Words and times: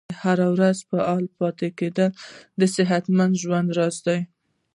هره 0.21 0.47
ورځ 0.53 0.77
فعال 0.89 1.25
پاتې 1.37 1.67
کیدل 1.79 2.09
د 2.59 2.61
صحتمند 2.75 3.33
ژوند 3.41 3.69
راز 3.77 3.97
دی. 4.05 4.19